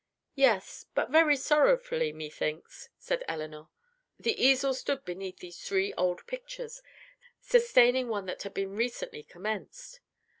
"Yes; 0.33 0.87
but 0.95 1.11
very 1.11 1.37
sorrowfully, 1.37 2.11
methinks," 2.11 2.89
said 2.97 3.23
Elinor. 3.27 3.67
The 4.19 4.33
easel 4.43 4.73
stood 4.73 5.05
beneath 5.05 5.37
these 5.37 5.61
three 5.63 5.93
old 5.93 6.25
pictures, 6.25 6.81
sustaining 7.39 8.07
one 8.07 8.25
that 8.25 8.41
had 8.41 8.55
been 8.55 8.75
recently 8.75 9.21
commenced. 9.21 9.99